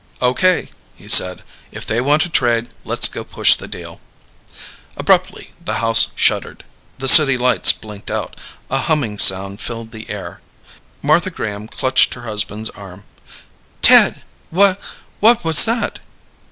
[0.19, 1.43] "Okay!" he said.
[1.71, 4.01] "If they want to trade, let's go push the deal..."
[4.97, 6.63] Abruptly, the house shuddered.
[6.97, 8.35] The city lights blinked out.
[8.71, 10.41] A humming sound filled the air.
[11.03, 13.03] Martha Graham clutched her husband's arm.
[13.83, 14.23] "Ted!
[14.51, 14.73] Wha
[15.19, 15.99] what was that?"